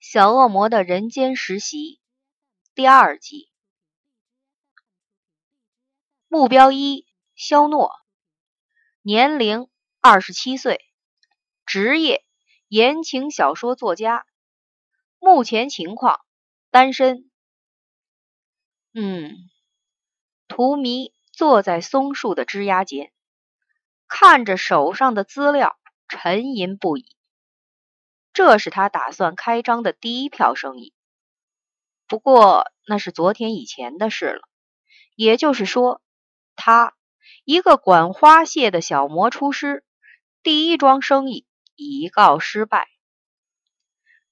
[0.00, 2.00] 小恶魔的人间实习
[2.74, 3.50] 第二集。
[6.26, 7.92] 目标一：肖诺，
[9.02, 9.68] 年龄
[10.00, 10.80] 二十七岁，
[11.66, 12.24] 职业
[12.66, 14.24] 言情小说作家，
[15.18, 16.18] 目前情况
[16.70, 17.30] 单身。
[18.94, 19.50] 嗯，
[20.48, 23.12] 图迷坐在松树的枝桠间，
[24.08, 25.78] 看着手上的资料，
[26.08, 27.04] 沉吟不已。
[28.42, 30.94] 这是他打算开张的第一票生意，
[32.08, 34.48] 不过那是昨天以前的事了。
[35.14, 36.00] 也就是说，
[36.56, 36.94] 他
[37.44, 39.84] 一个管花谢的小魔厨师，
[40.42, 42.88] 第一桩生意已告失败。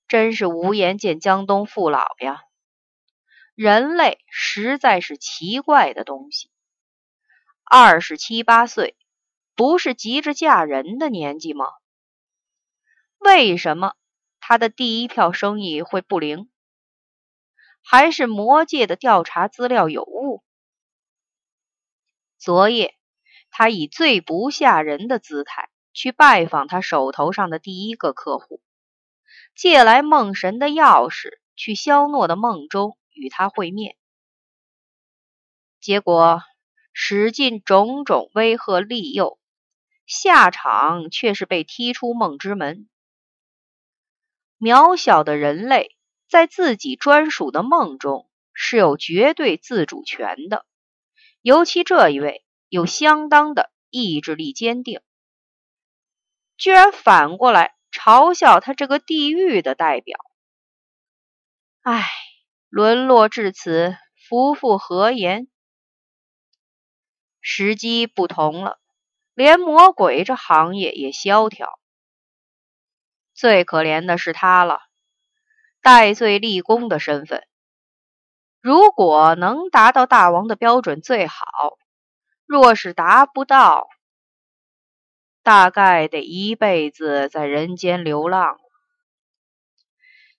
[0.09, 2.41] 真是无颜见江东父老呀！
[3.55, 6.51] 人类实在是奇怪的东西。
[7.63, 8.97] 二十七八岁，
[9.55, 11.67] 不是急着嫁人的年纪吗？
[13.19, 13.95] 为什么
[14.41, 16.49] 他的第一票生意会不灵？
[17.83, 20.43] 还是魔界的调查资料有误？
[22.39, 22.95] 昨夜
[23.51, 28.61] 他以最不吓人的姿态去拜访他手头上的第一个客户，
[29.55, 33.97] 借来梦神的钥匙去肖诺的梦中与他会面，
[35.81, 36.43] 结果
[36.93, 39.39] 使尽种种威吓利诱，
[40.07, 42.89] 下场却是被踢出梦之门。
[44.59, 45.97] 渺小的人类
[46.29, 50.67] 在自己专属的梦中是有绝对自主权的，
[51.43, 55.01] 尤其这一位有相当的意志力坚定，
[56.57, 60.19] 居然反过来嘲笑他这个地狱的代表。
[61.83, 62.05] 唉，
[62.69, 63.97] 沦落至此，
[64.29, 65.49] 夫复何言？
[67.41, 68.81] 时机不同了，
[69.35, 71.79] 连魔鬼这行业也萧条。
[73.39, 74.81] 最可怜的是他了，
[75.81, 77.47] 戴罪立功的身份，
[78.61, 81.37] 如果能达到大王的标准最好；
[82.47, 83.87] 若是达不到，
[85.45, 88.59] 大概得一辈子在人间流浪。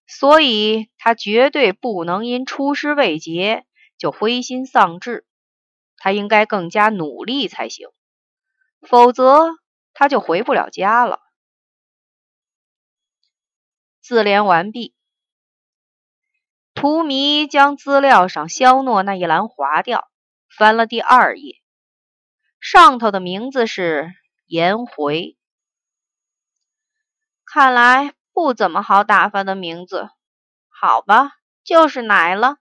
[0.05, 3.65] 所以他绝对不能因出师未捷
[3.97, 5.25] 就灰心丧志，
[5.95, 7.87] 他应该更加努力才行，
[8.81, 9.51] 否则
[9.93, 11.21] 他就回不了家了。
[14.09, 14.95] 自联完毕。
[16.73, 20.09] 图迷将资料上肖诺那一栏划掉，
[20.57, 21.61] 翻了第二页，
[22.59, 24.11] 上头的名字是
[24.47, 25.37] 颜回。
[27.45, 30.09] 看来不怎么好打发的名字。
[30.69, 31.33] 好吧，
[31.63, 32.57] 就是奶了。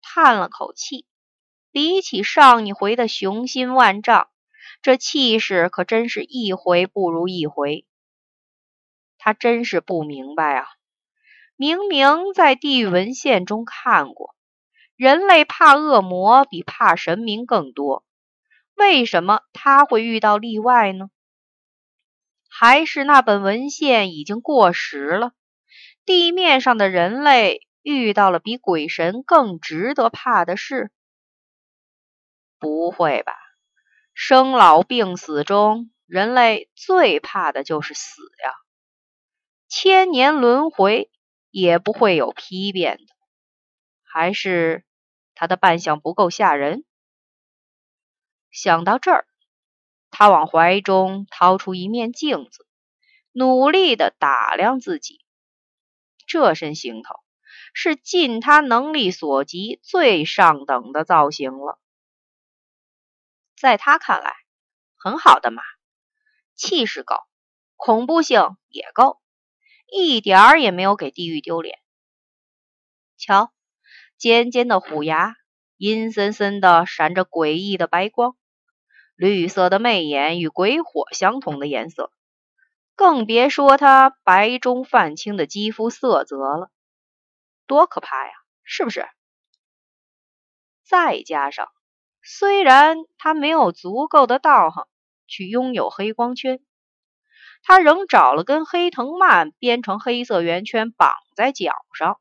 [0.00, 1.06] 叹了口气，
[1.72, 4.28] 比起上一回的雄心万丈，
[4.80, 7.84] 这气势可真是一回不如一回。
[9.26, 10.68] 他真是不明白啊！
[11.56, 14.36] 明明在地狱文献中看过，
[14.94, 18.04] 人类怕恶魔比怕神明更多，
[18.76, 21.10] 为什么他会遇到例外呢？
[22.48, 25.32] 还是那本文献已经过时了？
[26.04, 30.92] 地面上的人类遇到了比鬼神更值得怕的事？
[32.60, 33.32] 不会吧！
[34.14, 38.52] 生老病死中，人类最怕的就是死呀！
[39.68, 41.10] 千年轮回
[41.50, 43.14] 也不会有批变的，
[44.04, 44.84] 还是
[45.34, 46.84] 他的扮相不够吓人？
[48.52, 49.26] 想到这儿，
[50.10, 52.66] 他往怀中掏出一面镜子，
[53.32, 55.20] 努力的打量自己。
[56.26, 57.16] 这身行头
[57.74, 61.78] 是尽他能力所及最上等的造型了，
[63.56, 64.36] 在他看来，
[64.96, 65.62] 很好的嘛，
[66.54, 67.16] 气势够，
[67.74, 69.20] 恐怖性也够。
[69.90, 71.78] 一点儿也没有给地狱丢脸。
[73.16, 73.52] 瞧，
[74.18, 75.34] 尖尖的虎牙，
[75.76, 78.36] 阴森森的闪着诡异的白光，
[79.14, 82.12] 绿色的媚眼与鬼火相同的颜色，
[82.94, 86.70] 更别说他白中泛青的肌肤色泽了，
[87.66, 88.32] 多可怕呀！
[88.64, 89.06] 是不是？
[90.84, 91.68] 再加上，
[92.22, 94.86] 虽然他没有足够的道行
[95.26, 96.60] 去拥有黑光圈。
[97.68, 102.20] 他仍找了根黑藤蔓，编成黑色圆圈，绑在脚上，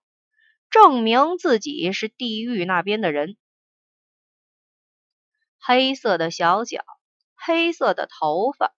[0.71, 3.37] 证明自己是地狱那边的人。
[5.59, 6.83] 黑色的小脚，
[7.35, 8.73] 黑色的头发，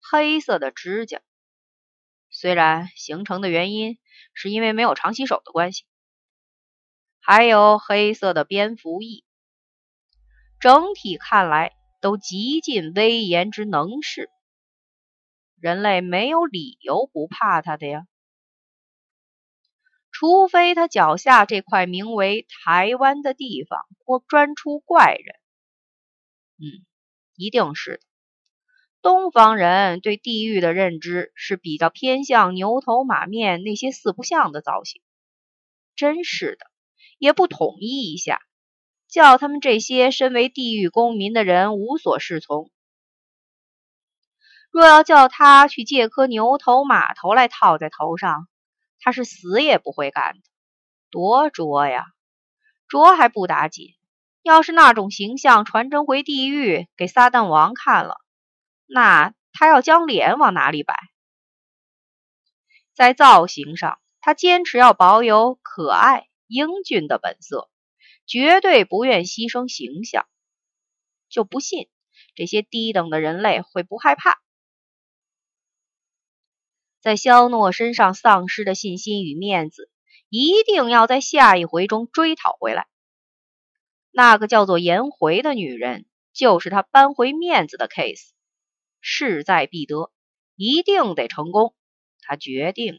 [0.00, 1.20] 黑色的指甲。
[2.30, 3.98] 虽然形成的原因
[4.32, 5.84] 是因为没有常洗手的关系，
[7.20, 9.22] 还有黑色的蝙蝠翼，
[10.60, 14.30] 整体看来都极尽威严之能事。
[15.60, 18.06] 人类没有理由不怕他的呀。
[20.12, 25.36] 除非他脚下这块名为台湾的地方或专出怪人。
[26.58, 26.86] 嗯，
[27.36, 28.00] 一定是的。
[29.02, 35.02] 东方人对地狱的认知是比较偏向牛头马面那些四不像的造型。
[35.94, 36.66] 真是的，
[37.18, 38.40] 也不统一一下，
[39.08, 42.70] 叫他们这些身为地狱公民的人无所适从。
[44.70, 48.48] 若要叫他去借颗牛头马头来套在头上，
[49.00, 50.40] 他是死也不会干的，
[51.10, 52.06] 多拙呀！
[52.88, 53.94] 拙还不打紧，
[54.42, 58.20] 要是那种形象传真回地狱给撒旦王看了，
[58.86, 60.94] 那他要将脸往哪里摆？
[62.94, 67.70] 在造型上，他坚持要保有可爱英俊的本色，
[68.26, 70.26] 绝对不愿牺牲形象。
[71.28, 71.88] 就不信
[72.34, 74.38] 这些低等的人类会不害怕。
[77.06, 79.88] 在肖诺身上丧失的信心与面子，
[80.28, 82.88] 一定要在下一回中追讨回来。
[84.10, 88.30] 那个叫做颜回的女人，就是他扳回面子的 case，
[89.00, 90.10] 势在必得，
[90.56, 91.76] 一定得成功。
[92.22, 92.98] 他决定。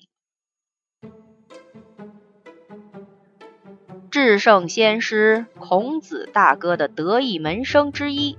[4.10, 8.38] 至圣先师孔子大哥的得意门生之一，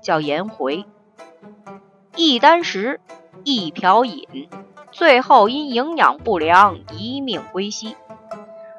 [0.00, 0.84] 叫颜回，
[2.14, 3.00] 一箪食，
[3.42, 4.48] 一瓢饮。
[4.90, 7.96] 最后因营养不良一命归西，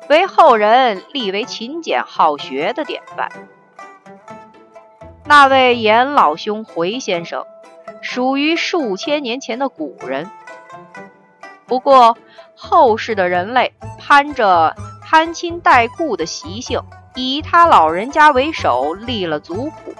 [0.10, 3.30] 为后人立为勤俭好学的典范。
[5.26, 7.46] 那位严老兄回先生，
[8.02, 10.30] 属于数千年前的古人。
[11.68, 12.18] 不过
[12.56, 16.82] 后世的人类攀着攀亲带故的习性，
[17.14, 19.94] 以他老人家为首立了族谱，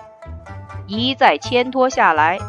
[0.88, 2.40] 一再牵拖下来。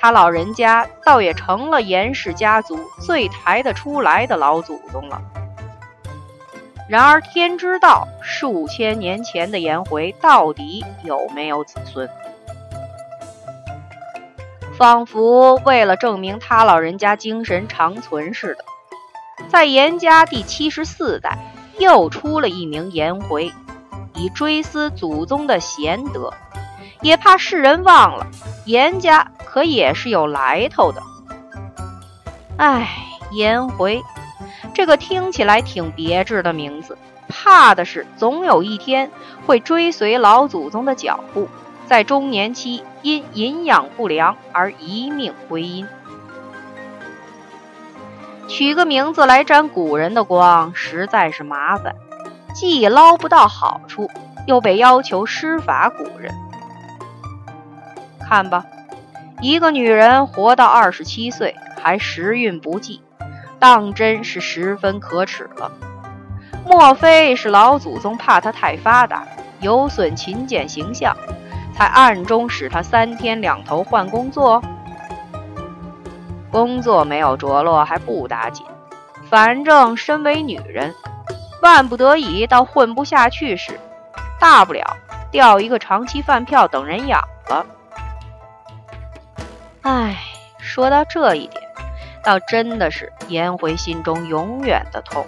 [0.00, 5.20] 他老人家倒也成了严氏家族最抬得出来的老祖宗了。
[6.88, 12.08] 然而天知道，数千年前的颜回到底有没有子孙？
[14.76, 18.64] 仿佛为了证明他老人家精神长存似的，
[19.48, 21.38] 在严家第七十四代
[21.78, 23.52] 又出了一名颜回，
[24.14, 26.32] 以追思祖宗的贤德，
[27.02, 28.26] 也怕世人忘了
[28.64, 29.30] 严家。
[29.50, 31.02] 可也是有来头的。
[32.56, 32.88] 哎，
[33.32, 34.00] 颜回，
[34.72, 36.96] 这个听起来挺别致的名字，
[37.28, 39.10] 怕的是总有一天
[39.46, 41.48] 会追随老祖宗的脚步，
[41.88, 45.84] 在中年期因营养不良而一命归阴。
[48.46, 51.96] 取个名字来沾古人的光，实在是麻烦，
[52.54, 54.08] 既捞不到好处，
[54.46, 56.32] 又被要求施法古人。
[58.20, 58.64] 看吧。
[59.40, 63.02] 一个女人活到二十七岁还时运不济，
[63.58, 65.72] 当真是十分可耻了。
[66.66, 69.26] 莫非是老祖宗怕她太发达，
[69.60, 71.16] 有损勤俭形象，
[71.74, 74.62] 才暗中使她三天两头换工作？
[76.50, 78.66] 工作没有着落还不打紧，
[79.30, 80.94] 反正身为女人，
[81.62, 83.80] 万不得已到混不下去时，
[84.38, 84.98] 大不了
[85.30, 87.64] 调一个长期饭票等人养了。
[89.82, 90.18] 唉，
[90.58, 91.62] 说到这一点，
[92.22, 95.26] 倒真的是颜回心中永远的痛。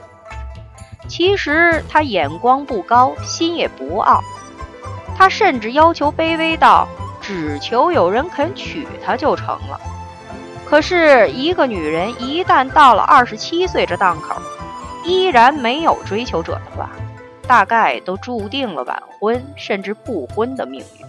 [1.09, 4.21] 其实他眼光不高，心也不傲，
[5.17, 6.87] 他甚至要求卑微到
[7.21, 9.81] 只求有人肯娶她就成了。
[10.67, 14.41] 可是，一个女人一旦到了二十七岁这档口，
[15.05, 16.91] 依然没有追求者的话，
[17.47, 21.07] 大概都注定了晚婚甚至不婚的命运。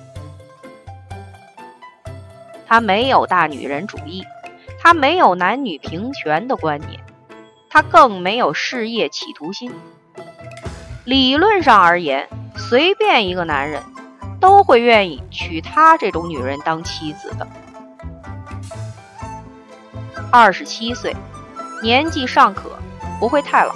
[2.67, 4.25] 他没有大女人主义，
[4.79, 6.99] 他没有男女平权的观念，
[7.69, 9.71] 他更没有事业企图心。
[11.05, 13.83] 理论上而言，随便一个男人
[14.39, 17.47] 都会愿意娶她这种女人当妻子的。
[20.31, 21.15] 二十七岁，
[21.81, 22.71] 年纪尚可，
[23.19, 23.73] 不会太老；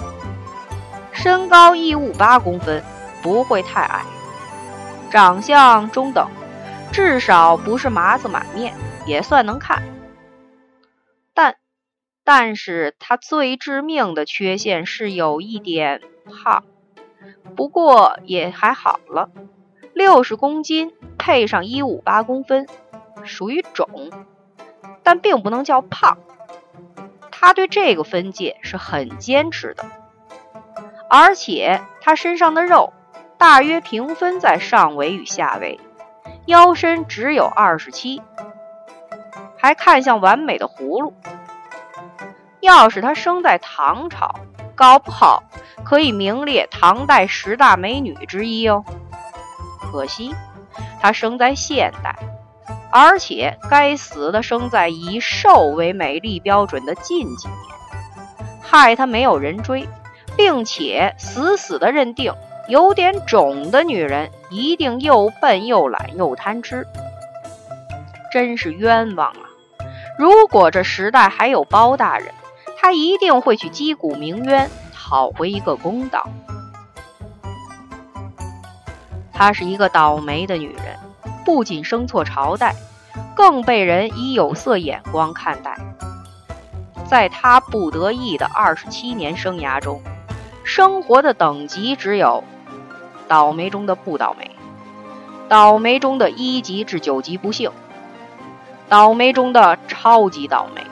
[1.12, 2.82] 身高一五八公分，
[3.22, 4.00] 不会太矮；
[5.10, 6.26] 长相中等，
[6.92, 8.74] 至少不是麻子满面。
[9.06, 9.82] 也算能看，
[11.32, 11.56] 但，
[12.24, 16.62] 但是他最致命的缺陷是有一点胖，
[17.56, 19.30] 不过也还好了，
[19.94, 22.66] 六十公斤配上一五八公分，
[23.24, 24.10] 属于肿，
[25.02, 26.18] 但并不能叫胖。
[27.30, 29.86] 他对这个分界是很坚持的，
[31.08, 32.92] 而且他身上的肉
[33.38, 35.80] 大约平分在上围与下围，
[36.48, 38.22] 腰身只有二十七。
[39.58, 41.12] 还看像完美的葫芦。
[42.60, 44.34] 要是她生在唐朝，
[44.74, 45.42] 搞不好
[45.84, 48.82] 可以名列唐代十大美女之一哦。
[49.78, 50.34] 可惜
[51.02, 52.16] 她生在现代，
[52.90, 57.58] 而且该死的生在以瘦为美丽标准的近几年，
[58.62, 59.86] 害她没有人追，
[60.34, 62.32] 并且死死的认定
[62.68, 66.86] 有点肿的女人一定又笨又懒又贪吃，
[68.32, 69.44] 真是冤枉啊！
[70.18, 72.28] 如果这时代还有包大人。
[72.80, 76.28] 他一定会去击鼓鸣冤，讨回一个公道。
[79.32, 80.96] 她是一个倒霉的女人，
[81.44, 82.76] 不仅生错朝代，
[83.34, 85.76] 更被人以有色眼光看待。
[87.04, 90.00] 在她不得意的二十七年生涯中，
[90.62, 92.44] 生活的等级只有
[93.28, 94.50] 倒霉中的不倒霉，
[95.48, 97.70] 倒霉中的一级至九级不幸，
[98.88, 100.82] 倒霉中的超级倒霉。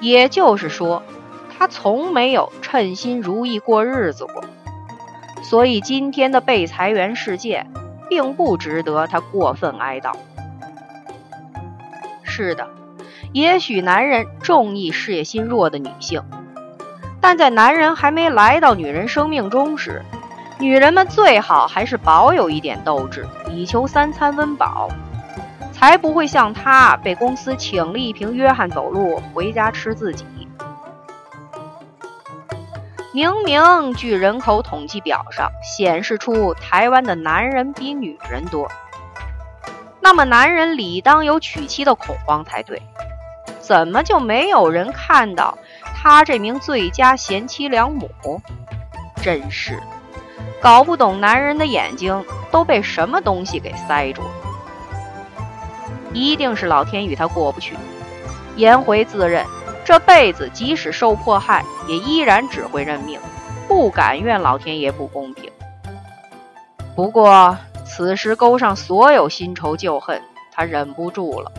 [0.00, 1.02] 也就是说，
[1.56, 4.42] 他从没有称心如意过日子过，
[5.44, 7.70] 所以今天的被裁员事件
[8.08, 10.12] 并不值得他过分哀悼。
[12.24, 12.68] 是的，
[13.32, 16.22] 也许男人重义事业心弱的女性，
[17.20, 20.02] 但在男人还没来到女人生命中时，
[20.62, 24.88] 女人们最好还是保有一点斗志，以求三餐温饱。
[25.72, 30.24] 才不会像他被公司请了一瓶约翰走路回家吃自己。
[33.12, 38.70] 明明据人口统计表上显示出台湾的男人比女人多，
[40.00, 42.80] 那么男人理当有娶妻的恐慌才对，
[43.58, 48.08] 怎么就没有人看到他这名最佳贤妻良母？
[49.16, 49.82] 真是
[50.62, 54.30] 搞不懂男人的眼睛都被什么东西给塞住了。
[56.12, 57.76] 一定是老天与他过不去。
[58.54, 59.44] 颜回自认
[59.84, 63.18] 这辈子即使受迫害，也依然只会认命，
[63.66, 65.50] 不敢怨老天爷不公平。
[66.94, 71.50] 不过此时勾上所有新仇旧恨，他忍不住了。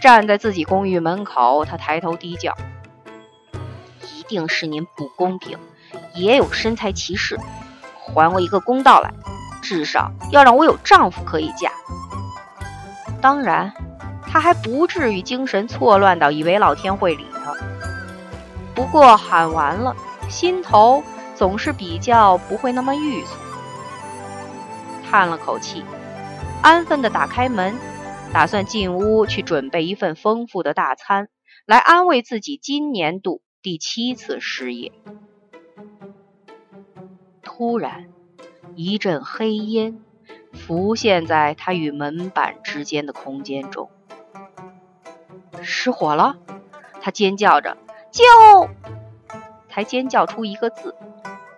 [0.00, 2.54] 站在自己公寓门口，他抬头低叫
[4.14, 5.58] ：“一定是您不公平，
[6.14, 7.38] 也有身材歧视，
[8.12, 9.12] 还我一个公道来！
[9.62, 11.72] 至少要让我有丈夫可以嫁。”
[13.22, 13.72] 当然，
[14.26, 17.54] 他还不至于精神错乱到以为老天会理他。
[18.74, 19.96] 不过喊完了，
[20.28, 21.02] 心头
[21.34, 23.28] 总是比较不会那么郁卒。
[25.08, 25.84] 叹了口气，
[26.60, 27.74] 安分的打开门，
[28.32, 31.28] 打算进屋去准备一份丰富的大餐，
[31.66, 34.92] 来安慰自己今年度第七次失业。
[37.56, 38.08] 突然，
[38.74, 40.00] 一阵黑烟。
[40.52, 43.90] 浮现在他与门板之间的空间中，
[45.62, 46.36] 失火了！
[47.00, 47.76] 他尖叫着
[48.10, 48.24] ：“救！”
[49.68, 50.96] 才尖叫出一个字，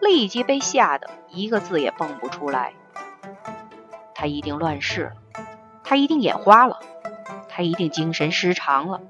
[0.01, 2.73] 立即被吓得一个字也蹦不出来。
[4.15, 5.13] 他一定乱世了，
[5.83, 6.81] 他一定眼花了，
[7.49, 9.01] 他一定精神失常了，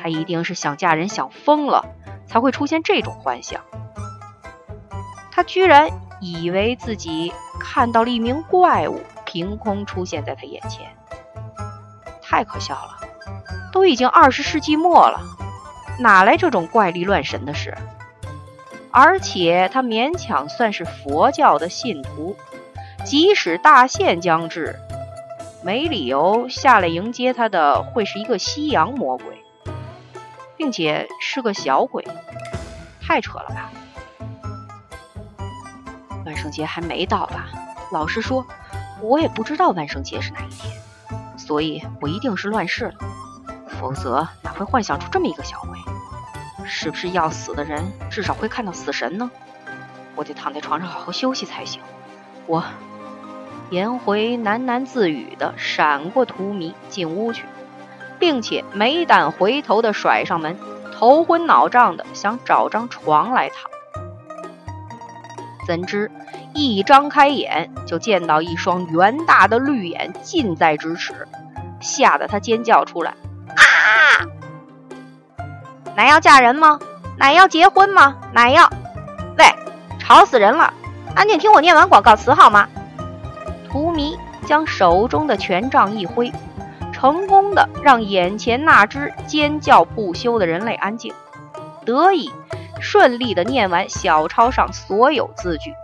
[0.00, 1.86] 他一定是想嫁人想疯了，
[2.26, 3.64] 才会出现这种幻想。
[5.38, 5.88] 他居然
[6.20, 7.32] 以为自己……
[7.60, 10.90] 看到了一名怪物凭空出现在他眼前，
[12.20, 12.98] 太可笑了！
[13.70, 15.20] 都已经二十世纪末了，
[16.00, 17.72] 哪来这种怪力乱神的事？
[18.90, 22.36] 而且他勉强算是佛教的信徒，
[23.04, 24.74] 即使大限将至，
[25.62, 29.44] 没理由下来迎接他的会是一个西洋魔鬼，
[30.56, 32.04] 并且是个小鬼，
[33.00, 33.70] 太扯了吧！
[36.28, 37.46] 万圣节还没到吧？
[37.90, 38.46] 老实说，
[39.00, 40.76] 我也不知道万圣节是哪一天，
[41.38, 42.94] 所以我一定是乱世了，
[43.80, 45.78] 否则哪会幻想出这么一个小鬼？
[46.66, 49.30] 是不是要死的人至少会看到死神呢？
[50.16, 51.80] 我得躺在床上好好休息才行。
[52.46, 52.62] 我，
[53.70, 57.46] 颜回喃喃自语的闪过荼蘼进屋去，
[58.18, 60.58] 并且没胆回头的甩上门，
[60.92, 63.70] 头昏脑胀的想找张床来躺。
[65.68, 66.10] 怎知
[66.54, 71.28] 一张开眼，就见到一双圆大的绿眼近在咫尺，
[71.78, 73.12] 吓得他尖叫出来
[73.52, 74.24] ：“啊！
[75.94, 76.78] 奶要嫁人吗？
[77.18, 78.16] 奶要结婚吗？
[78.32, 78.66] 奶要……
[79.36, 79.44] 喂，
[79.98, 80.72] 吵死人了！
[81.14, 82.66] 安静听我念完广告词好吗？”
[83.70, 86.32] 荼蘼将手中的权杖一挥，
[86.94, 91.12] 成功的让眼前那只尖叫不休的人类安静，
[91.84, 92.32] 得以。
[92.80, 95.74] 顺利的念完小抄上所有字句。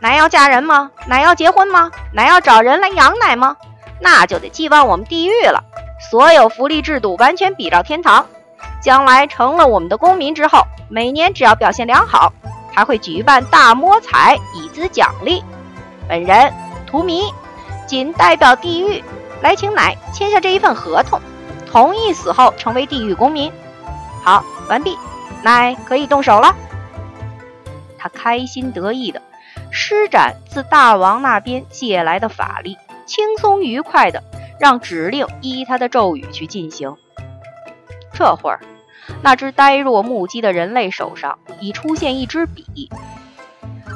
[0.00, 0.90] 奶要嫁人吗？
[1.06, 1.90] 奶要结婚吗？
[2.12, 3.56] 奶要找人来养奶吗？
[4.00, 5.64] 那就得寄望我们地狱了。
[6.10, 8.26] 所有福利制度完全比照天堂，
[8.82, 12.32] 将来成了我们的公民之后，每年只要表现良好，
[12.74, 15.42] 还会举办大摸彩以资奖励。
[16.06, 16.52] 本人
[16.86, 17.32] 图迷，
[17.86, 19.02] 仅代表地狱
[19.40, 21.18] 来请奶签下这一份合同，
[21.70, 23.50] 同意死后成为地狱公民。
[24.22, 24.98] 好，完毕，
[25.42, 26.54] 奶可以动手了。
[27.98, 29.22] 他开心得意的
[29.70, 32.76] 施展自大王那边借来的法力，
[33.06, 34.22] 轻松愉快的
[34.58, 36.96] 让指令依他的咒语去进行。
[38.12, 38.60] 这会儿，
[39.22, 42.90] 那只呆若木鸡的人类手上已出现一支笔。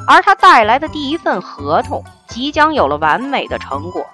[0.07, 4.05] 而他带来的第一份合同即将有了完美的成果，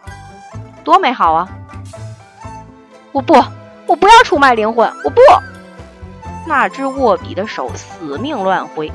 [0.83, 1.47] 多美好啊！
[3.13, 3.33] 我不，
[3.87, 5.21] 我不要出卖灵魂，我不！
[6.47, 8.91] 那只握笔的手死命乱挥，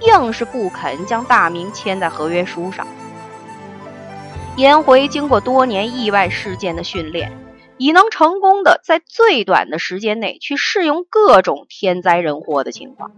[0.00, 2.86] 硬是不肯将大名签在合约书上。
[4.56, 7.32] 颜回经过多年意外事件的训练，
[7.78, 13.12] 已能成功的在最短的时间内去适应各种天灾人祸的情况。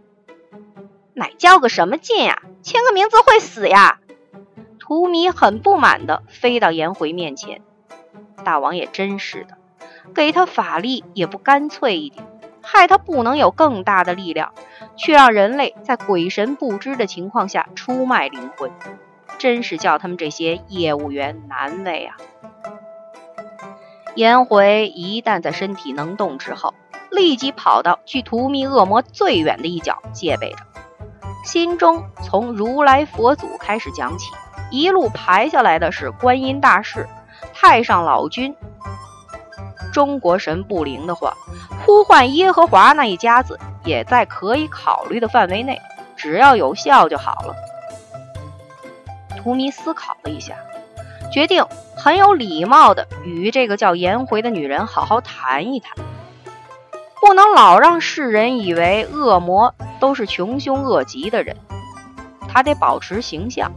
[1.13, 2.43] 乃叫个什么劲呀！
[2.63, 3.99] 签个名字会死呀！
[4.79, 7.63] 荼蘼很不满的飞到颜回面前。
[8.45, 9.57] 大王也真是的，
[10.15, 12.25] 给他法力也不干脆一点，
[12.65, 14.53] 害他不能有更大的力量，
[14.97, 18.73] 却让人类在鬼神不知的情况下出卖灵魂，
[19.39, 22.17] 真是叫他们这些业务员难为啊！
[24.15, 26.73] 颜回一旦在身体能动之后，
[27.11, 30.59] 立即跑到距荼蘼恶魔最远的一角戒备着。
[31.45, 34.33] 心中从如来佛祖开始讲起，
[34.71, 37.07] 一路排下来的是观音大士、
[37.53, 38.57] 太上老君。
[39.93, 41.35] 中国神不灵的话，
[41.85, 45.81] 呼唤耶和华那一家子也在可以考虑的范围内，
[46.17, 47.55] 只要有效就好了。
[49.37, 50.55] 图迷思考了一下，
[51.33, 51.65] 决定
[51.97, 55.95] 很有礼貌的与这个叫颜回的女人好好谈一谈，
[57.21, 59.75] 不能老让世人以为恶魔。
[60.01, 61.57] 都是穷凶恶极的人，
[62.47, 63.73] 他得保持形象，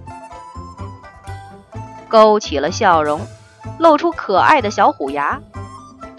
[2.10, 3.22] 勾起了笑容，
[3.80, 5.40] 露出可爱的小虎牙。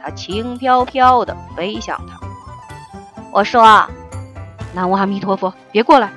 [0.02, 2.18] 他轻飘飘的飞向他。
[3.32, 3.88] 我说
[4.74, 6.11] ：“南无阿弥陀佛，别过来！”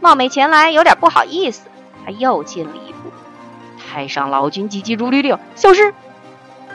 [0.00, 1.68] 冒昧前来，有点不好意思。
[2.04, 3.10] 他又进了一步。
[3.78, 5.94] 太上老君急急如律令，消失！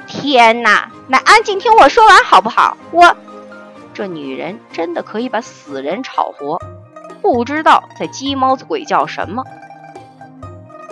[0.07, 2.77] 天哪，那安静听我说完好不好？
[2.91, 3.15] 我。
[3.93, 6.59] 这女人真的可以把死人炒活，
[7.21, 9.43] 不知道在鸡毛子鬼叫什么。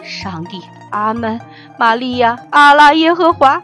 [0.03, 1.39] 上帝，阿门，
[1.79, 3.63] 玛利亚，阿拉耶和华，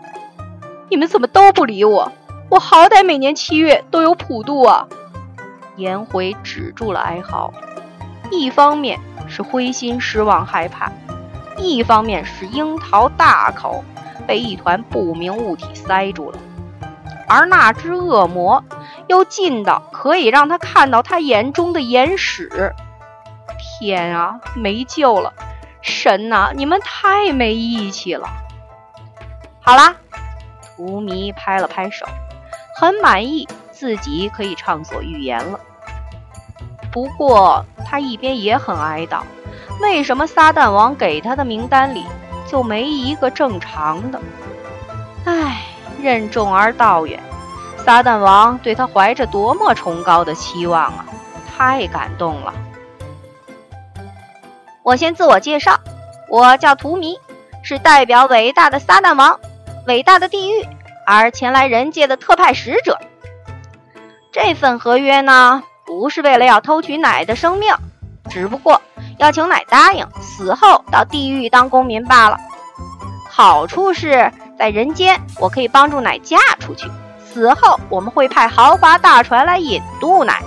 [0.93, 2.12] 你们怎么都不理我？
[2.51, 4.88] 我好歹每年七月都有普渡啊！
[5.75, 7.51] 颜回止住了哀嚎，
[8.29, 10.91] 一方面是灰心失望害怕，
[11.58, 13.84] 一方面是樱桃大口
[14.27, 16.38] 被一团不明物体塞住了，
[17.27, 18.63] 而那只恶魔。
[19.08, 22.71] 又近到可以让他看到他眼中的眼屎，
[23.79, 25.34] 天啊，没救了！
[25.82, 28.29] 神呐，你们太没义气了！
[29.60, 29.95] 好啦，
[30.75, 32.05] 荼蘼拍了拍手，
[32.79, 35.59] 很满意自己可以畅所欲言了。
[36.91, 39.21] 不过他一边也很哀悼，
[39.81, 42.05] 为什么撒旦王给他的名单里
[42.47, 44.21] 就没一个正常的？
[45.25, 45.63] 唉，
[46.01, 47.19] 任重而道远。
[47.77, 51.05] 撒旦王对他怀着多么崇高的期望啊！
[51.55, 52.53] 太感动了。
[54.83, 55.79] 我先自我介绍，
[56.29, 57.17] 我叫图迷，
[57.62, 59.39] 是代表伟大的撒旦王、
[59.86, 60.65] 伟大的地狱
[61.06, 62.98] 而前来人界的特派使者。
[64.32, 67.74] 这份合约呢，不是为了要偷取奶的生命，
[68.30, 68.82] 只不过
[69.17, 72.38] 要求奶答应死后到地狱当公民罢了。
[73.30, 76.89] 好处是在人间，我可以帮助奶嫁出去。
[77.26, 80.41] 死后，我们会派豪华大船来引渡奶，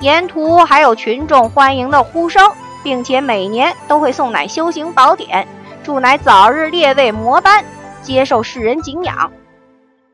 [0.00, 2.50] 沿途还有群众欢迎的呼声，
[2.82, 5.46] 并且每年都会送奶修行宝典，
[5.82, 7.64] 祝奶早日列位魔班，
[8.02, 9.32] 接受世人敬仰。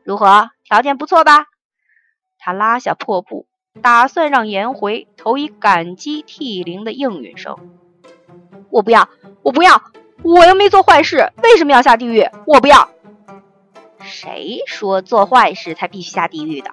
[0.03, 0.49] 如何？
[0.63, 1.45] 条件不错吧？
[2.37, 3.47] 他拉下破布，
[3.81, 7.57] 打算让颜回投以感激涕零的应允声。
[8.69, 9.09] 我不要，
[9.41, 9.81] 我不要，
[10.23, 12.29] 我又没做坏事，为什么要下地狱？
[12.45, 12.89] 我不要。
[14.01, 16.71] 谁说做坏事才必须下地狱的？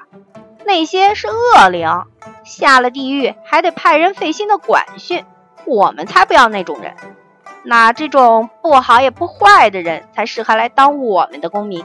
[0.64, 1.88] 那些是恶灵，
[2.44, 5.24] 下了地狱还得派人费心的管训。
[5.64, 6.94] 我们才不要那种人，
[7.68, 11.85] 那这种不好也不坏的人才适合来当我们的公民。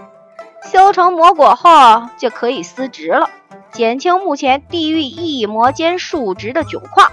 [0.71, 3.31] 修成魔果后就可以司职了，
[3.71, 7.11] 减轻目前地狱异魔间数值的窘况。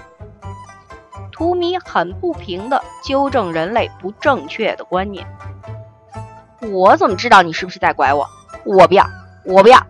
[1.31, 5.25] 图米很不平地纠正人类不正确的观念。
[6.61, 8.27] 我怎么知道你是不是在拐我？
[8.65, 9.07] 我不要，
[9.45, 9.81] 我不要。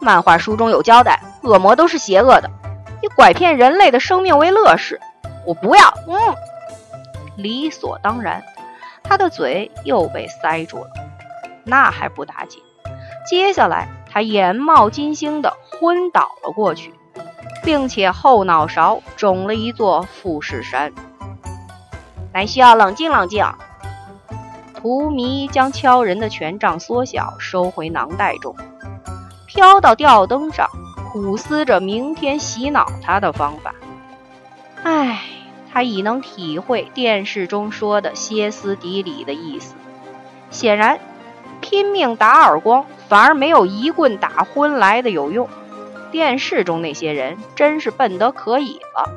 [0.00, 2.50] 漫画书中有交代，恶魔都是邪恶的，
[3.00, 5.00] 以拐骗人类的生命为乐事。
[5.46, 5.94] 我不要。
[6.08, 6.34] 嗯，
[7.38, 8.42] 理所当然，
[9.02, 10.90] 他的嘴又被塞住了。
[11.64, 12.60] 那还不打紧，
[13.26, 16.92] 接下来他眼冒金星的昏倒了过去，
[17.62, 20.92] 并且后脑勺肿了一座富士山。
[22.34, 23.46] 乃需要冷静冷静。
[24.74, 28.54] 荼蘼将敲人的权杖缩小，收回囊袋中，
[29.46, 30.68] 飘到吊灯上，
[31.12, 33.74] 苦思着明天洗脑他的方法。
[34.84, 35.20] 唉，
[35.78, 39.76] 他已能体会电视中说的歇斯底里的意思。
[40.50, 40.98] 显然，
[41.60, 45.48] 拼命打耳光反而没有一棍打昏来的有用。
[46.10, 49.12] 电视中那些人真是笨得可以了。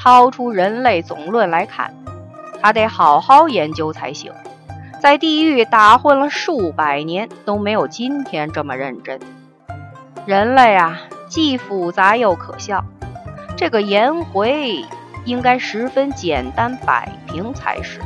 [0.00, 1.94] 掏出《人类总论》来看。
[2.60, 4.32] 他得好好研究才行，
[5.00, 9.20] 在地狱打混了数百年，都没有今天这么认真。
[10.26, 12.84] 人类啊，既复杂又可笑。
[13.58, 14.84] 这个颜回
[15.24, 18.00] 应该十分简单摆平才是。